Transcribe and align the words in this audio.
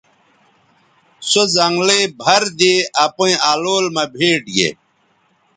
سو 1.29 1.41
زنگلئ 1.55 2.03
بَھر 2.19 2.43
دے 2.59 2.73
اپئیں 3.05 3.37
الول 3.51 3.85
مہ 3.95 4.03
بھیٹ 4.15 4.43
گے 4.55 4.69